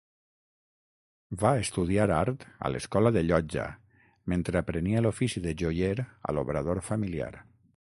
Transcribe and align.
Va 1.43 1.51
estudiar 1.65 2.07
art 2.21 2.45
a 2.69 2.71
l'Escola 2.75 3.11
de 3.19 3.23
Llotja 3.27 3.67
mentre 4.35 4.61
aprenia 4.65 5.05
l'ofici 5.07 5.45
de 5.47 5.57
joier 5.63 5.95
a 6.07 6.39
l'obrador 6.39 6.85
familiar. 6.91 7.33